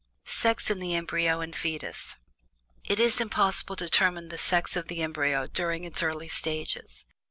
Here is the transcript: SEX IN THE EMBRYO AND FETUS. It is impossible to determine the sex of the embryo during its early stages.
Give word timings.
SEX 0.25 0.71
IN 0.71 0.79
THE 0.79 0.95
EMBRYO 0.95 1.41
AND 1.41 1.55
FETUS. 1.55 2.15
It 2.85 2.99
is 2.99 3.21
impossible 3.21 3.75
to 3.75 3.83
determine 3.83 4.29
the 4.29 4.37
sex 4.39 4.75
of 4.75 4.87
the 4.87 5.03
embryo 5.03 5.45
during 5.45 5.83
its 5.83 6.01
early 6.01 6.27
stages. 6.27 7.05